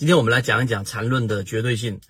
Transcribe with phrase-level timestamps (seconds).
[0.00, 2.00] 今天我们来讲一讲缠论的绝对性。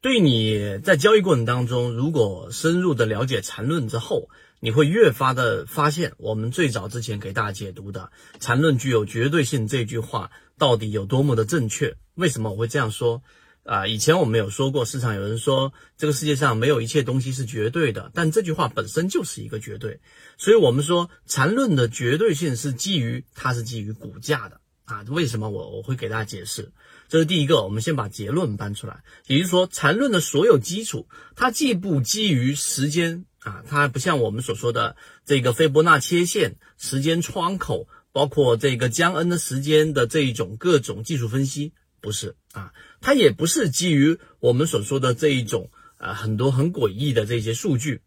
[0.00, 4.28] 对你在交易过程当中，如果深入的了解缠论之后，
[4.60, 11.96] 你会越发的发现，我们最早之前给大家解读的“缠论具有绝对性”这句话到底有多么的正确？
[12.14, 13.24] 为什么我会这样说？
[13.64, 19.98] 啊，以前我们有说过，市场有人说这个世界上没有一切东西是绝对的，但这句话本身就是一个绝对。
[20.38, 24.60] 所以我们说缠论的绝对性是基于它是基于股价的
[24.92, 25.04] 啊。
[25.08, 26.72] 为什么我我会给大家解释？
[27.08, 48.00] 这是第一个，我们先把结论搬出来，也就是说，缠论的所有基础，它既不基于时间啊，它不像我们所说的这个斐波那切线、时间窗口，包括这个江恩的时间的这一种各种技术分析，不是啊，它也不是基于我们所说的这一种啊很多很诡异的这些数据，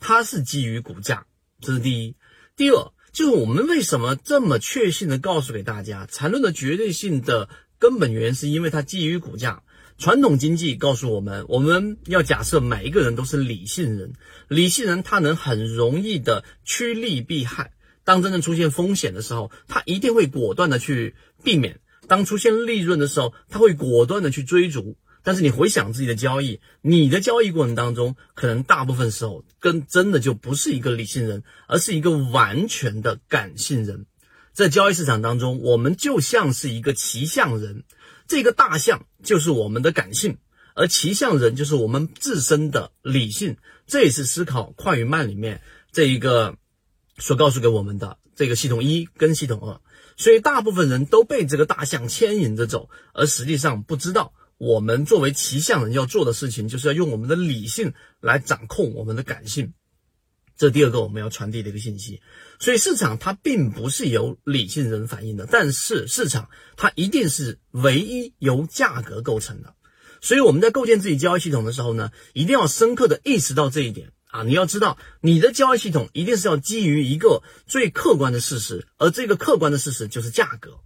[0.00, 1.26] 它是基于股价，
[1.60, 2.16] 这是第一。
[2.56, 7.48] 第二，就是我们为什么这么确信的告诉给大家，缠论的绝对性的。
[7.80, 9.62] 根本原因是因为它基于股价。
[9.98, 14.14] 传统经济告诉我们，我们要假设每一个人都是理性人，
[14.48, 17.72] 理性人他能很容易的趋利避害。
[18.02, 21.14] 当真正出现风险的时候，他一定会果断的去
[21.44, 21.74] 避免；
[22.08, 24.96] 当出现利润的时候，他会果断的去追逐。
[25.28, 34.06] 但是你回想自己的交易，你的交易过程当中，可能大部分时候跟真的就不是一个理性人，而是一个完全的感性人。
[34.54, 37.84] 在交易市场当中，我们就像是一个骑象人，
[38.26, 40.38] 这个大象就是我们的感性，
[40.74, 43.58] 而骑象人就是我们自身的理性。
[43.86, 45.60] 这也是思考快与慢里面
[45.92, 46.56] 这一个
[47.18, 49.78] 所告诉给我们的这个系统一跟系统二。
[50.16, 59.72] 所以大部分人都被这个大象牵引着走，而实际上不知道我们作为骑象人要做的事情，就是要用我们的理性来掌控我们的感性。
[60.56, 62.20] 这第二个我们要传递的一个信息，
[62.58, 69.74] 所以市场它并不是由理性人反映的，但是市场它一定是唯一由价格构成的。
[70.20, 74.42] 所以我们在构建自己交易系统的时候呢，一定要深刻的意识到这一点啊！
[74.42, 80.80] 你要知道，你的交易系统一定是要基于一个最客观的事实，而这个客观的事实就是价格。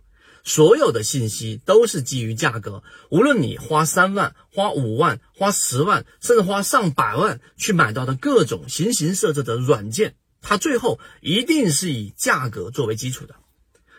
[0.45, 13.37] 所有的信息都是基于价格，无论你花三万、花五万、花十万，甚至花上百万去买到的各种形形色色的软件，它最后一定是以价格作为基础的。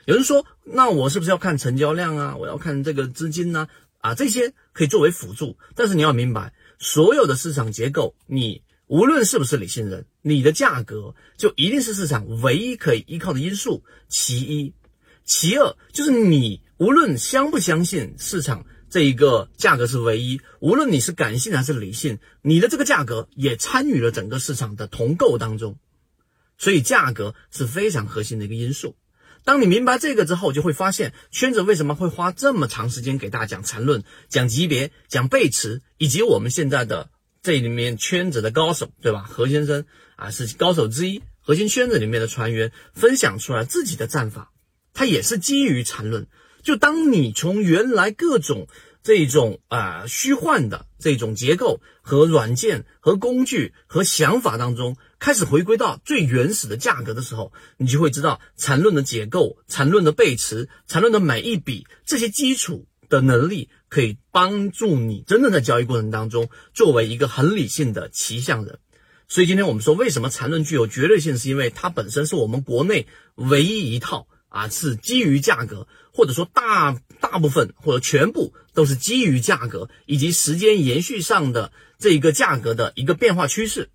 [0.06, 2.36] 有人说，那我是不是要看成交量啊？
[2.36, 3.70] 我要看这个资金呢？
[4.00, 13.82] 啊，这些可以作为辅助，但是你要明白，所有的市场结构，你无论是不是理性人，你的价格就一定是市场唯一可以依靠的因素。
[14.10, 14.74] 其一。
[15.26, 25.78] 其二就是你无论相不相信市场这一个价格是唯一，无论你是感性还是理性，你的这个价格也参与了整个市场的同构当中，
[26.58, 28.96] 所以价格是非常核心的一个因素。
[29.46, 37.10] 当你明白这个之后，就会发现圈子为什么会花这么长时间给大家讲缠论、讲级别、讲背驰，以及我们现在的
[37.42, 39.24] 这里面圈子的高手，对吧？
[39.24, 39.84] 何先生
[40.16, 44.53] 啊是高手之一，核心圈子里面的船员分享出来自己的战法。
[44.94, 46.28] 它也是基于缠论，
[46.62, 48.68] 就当你从原来各种
[49.02, 68.80] 这种啊虚幻的这种结构和软件和工具和想法当中，开始回归到最原始的价格的时候，你就会知道缠论的结构、缠论的背驰、缠论的每一笔这些基础的能力，可以帮助你真正在交易过程当中，作为一个很理性的骑象人。
[69.28, 74.28] 所以今天我们说，为什么缠论具有绝对性，是因为它本身是我们国内唯一一套。
[74.54, 83.90] 啊，是基于价格，或者说大大部分或者全部都是基于价格以及时间延续上的这一个价格的一个变化趋势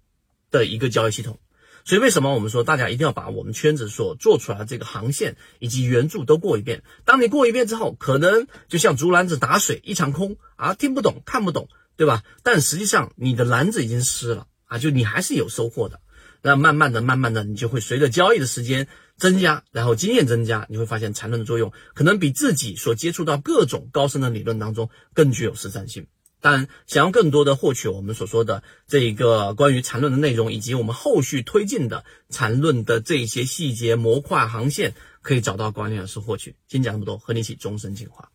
[0.51, 1.39] 的一个交易系统。
[1.85, 6.83] 所以为什么我们说大家一定要把我们圈子所做出来的这个航线以及原著都过一遍？
[7.05, 12.25] 当你过一遍之后，可能就像竹篮子打水一场空啊，听不懂看不懂，对吧？
[12.43, 16.01] 但实际上你的篮子已经湿了啊，就你还是有收获的。
[16.43, 18.87] 那慢慢的、慢慢的，你就会随着交易的时间
[19.19, 26.07] 增加，然后经验增加，你会发现缠论的作用可能比自己所接触到各种高深的理论当中更具有实战性。
[26.41, 36.55] 当然，想要更多的获取我们所说的这一个关于缠论的内容，以及我们后续推进的缠论的这些细节模块航线，可以找到管理老师获取。
[36.69, 38.31] 先讲这么多，和你一起终身进化。